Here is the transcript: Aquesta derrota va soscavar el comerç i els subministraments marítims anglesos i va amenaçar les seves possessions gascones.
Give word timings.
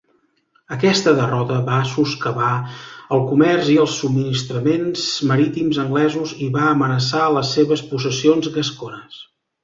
Aquesta 0.75 1.11
derrota 1.17 1.57
va 1.65 1.75
soscavar 1.89 2.53
el 3.17 3.21
comerç 3.33 3.69
i 3.73 3.75
els 3.83 3.97
subministraments 4.03 5.03
marítims 5.33 5.79
anglesos 5.83 6.33
i 6.47 6.47
va 6.55 6.63
amenaçar 6.71 7.27
les 7.35 7.53
seves 7.59 7.85
possessions 7.93 8.51
gascones. 8.57 9.21